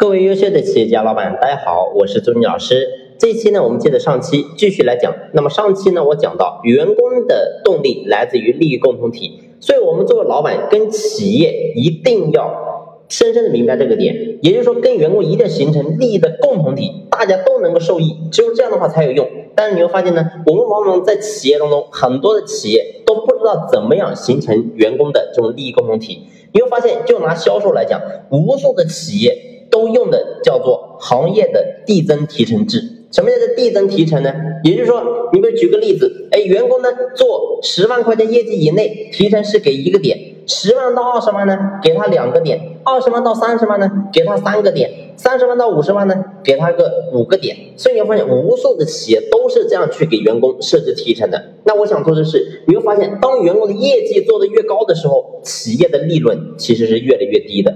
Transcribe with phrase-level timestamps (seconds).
[0.00, 2.88] 各位优秀的企业家老板，大家好，我是朱军老师。
[3.18, 5.14] 这一期呢，我们接着上期继续来讲。
[5.34, 19.28] 那么上期呢，我讲到员工的动力来自于利益共同体，所以我们作为老板跟企业一定要深深的明白这个点，也就是说跟员工一定要形成利益的共同体，大家都能够受益，只有这样的话才有用。
[19.54, 26.22] 但是你会发现呢，我们往往在企业当中，很多的企业都不知道怎么样形成员工的这种利益共同体。
[26.54, 29.48] 你会发现，就拿销售来讲，无数的企业。
[29.70, 32.82] 都用的叫做行业的递增提成制。
[33.10, 34.32] 什么叫做递增提成呢？
[34.62, 35.02] 也就是说，
[35.32, 47.56] 你比如举个例子，哎，员工呢做十万块钱业绩以内，提成是给一个点；十万到二十万呢，给他两个点；二十万到三十万呢，给他三个点；三十万到五十万呢，给他个五个点。
[47.76, 51.42] 所以你会发现，无数的企业都是这样去给员工设置提成的。
[51.64, 57.74] 那我想说的是，你会发现，当员工的业绩做得越高的时候，企业的利润其实是越来越低的。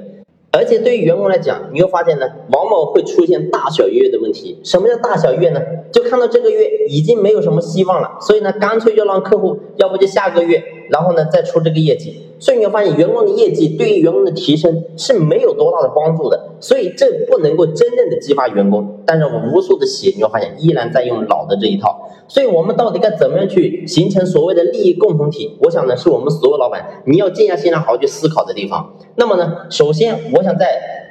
[0.57, 4.61] 而且对于员工来讲，你会发现呢，往往会出现大小月的问题。
[4.63, 5.61] 什么叫大小月呢？
[5.93, 12.21] 就看到这个月已经没有什么希望了，所以呢，干脆就让客户，要不就下个月，然后呢再出这个业绩。
[12.39, 19.01] 所以你会发现，员工的业绩对于员工的提升是没有多大的帮助的，所以这不能够真正的激发员工。
[19.07, 22.11] 但是无数的企业你会发现依然在用老的这一套。
[22.29, 25.57] 所以我们到底该怎么样去形成所谓的利益共同体？
[25.63, 28.95] 我想呢，是我们所有老板你要静下心来好好去思考的地方。
[29.17, 30.67] 那么呢，首先我想在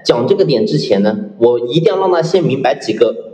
[0.05, 3.32] 讲这个点之前呢，我一定要让他先明白几个。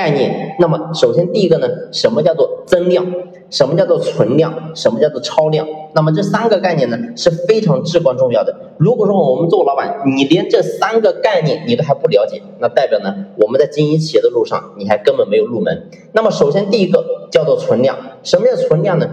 [0.00, 3.04] 概念，那么首先第一个呢，什么叫做增量？
[3.50, 4.74] 什么叫做存量？
[4.74, 5.68] 什么叫做超量？
[5.94, 8.56] 那么这三个概念呢是非常至关重要的。
[8.78, 15.90] 如果说我们做老板，你连这三个概念你都还不了解，那代表呢我们在经营企业的路上你还根本没有入门。
[16.12, 19.06] 那么首先第一个叫做存量，什么叫存量呢？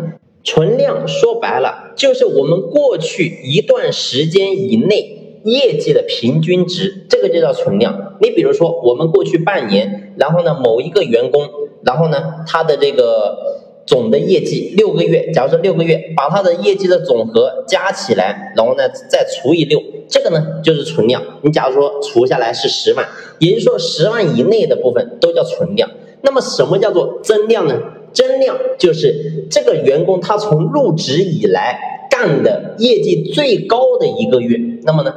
[0.46, 5.16] 存量说白了就是我们过去一段时间以内。
[5.44, 8.07] 业绩的平均值，这个就叫存量。
[8.22, 11.50] 你比如说，我们过去半年，然后呢，某一个员工，
[11.84, 21.22] 然后呢，他的这个总的业绩六个月，假如说六个月，把他的业绩的总和加起来，然后呢再除以六，这个呢就是存量。
[21.42, 23.08] 你假如说除下来是十万，
[23.40, 25.90] 也就是说十万以内的部分都叫存量。
[26.22, 27.80] 那么什么叫做增量呢？
[28.12, 35.14] 增量就是这个员工他从入职以来干的业绩最高的一个月，那么呢？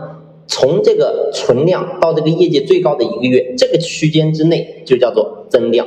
[0.50, 5.86] 从这个存量到这个业绩最高的一个月，这个区间之内就叫做增量。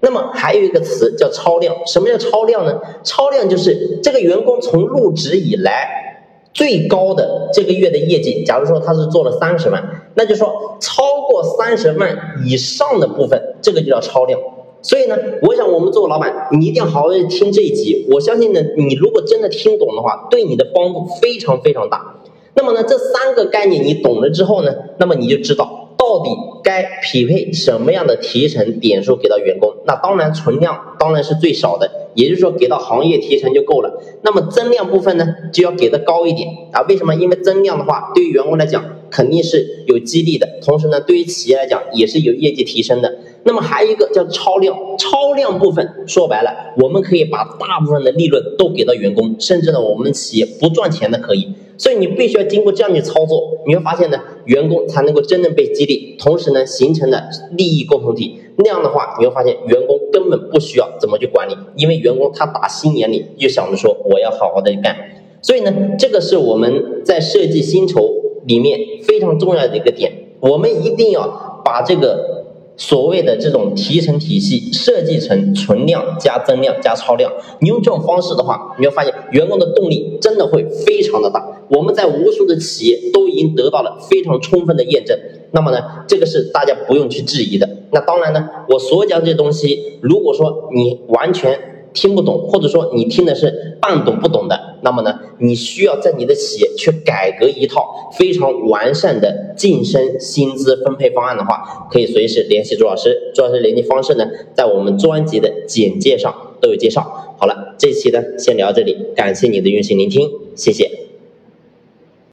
[0.00, 1.74] 那么还有一个词叫超量。
[1.86, 2.80] 什么叫超量呢？
[3.02, 8.44] 超量就是这个员工从入职以来最高的这个月的业绩。
[8.44, 9.82] 假如说他是做了三十万，
[10.14, 14.38] 那就说超过三十万以上的部分，这个就叫超量。
[14.80, 18.06] 所以呢，我想我们作为老板，你一定要好好听这一集。
[18.12, 22.20] 我相信呢，你如果真的听懂的话，对你的帮助非常非常大。
[22.54, 26.30] 那么呢，这三个概念你懂了之后呢，那么你就知道到底
[26.62, 29.74] 该匹配什么样的提成点数给到员工。
[29.86, 34.00] 那当然存量当然是最少的，也就是说给到行业提成就够了。
[34.22, 36.82] 那么增量部分呢，就要给的高一点啊。
[36.88, 37.14] 为什么？
[37.14, 43.16] 因为增量的话，对于员工来讲肯定是有激励的，同时呢，对于企业来讲也是有业绩提升的。
[43.42, 51.52] 那么还有一个叫超量，超量部分说白了，我们可以把大部分的利润都给到员工，甚至呢，我们企业不赚钱的可以。
[51.76, 57.24] 所以你必须要经过这样的操作，你会发现呢，员工才能够真正被激励，同时呢，形成了
[57.56, 58.38] 利益共同体。
[58.56, 64.96] 那样的话，你会发现员工根本不需要怎么去管理，因为员工他打心眼里就想着说我要好好的干。
[65.42, 68.14] 所以呢，这个是我们在设计薪酬
[68.46, 72.33] 里面非常重要的一个点，我们一定要把这个。
[72.76, 81.62] 所谓的这种提成体系设计成存量加增量加超量，你用这种方式的话，你会发现员工的动力真的会非常的大。
[81.68, 85.18] 我们在无数的企业都已经得到了非常充分的验证。
[85.52, 87.68] 那么呢，这个是大家不用去质疑的。
[87.92, 91.73] 那当然呢，我所讲这些东西，如果说你完全。
[91.94, 103.32] 听不懂，或者说你听的是半懂不懂的，那么呢，你需要在你的企业去改革一套非常完善的晋升薪资分配方案的话，可以随时联系朱老师。
[103.32, 107.36] 朱老师联系方式呢，在我们专辑的简介上都有介绍。
[107.38, 111.03] 好了，这期呢先聊到这里，感谢你的用心聆听，谢谢。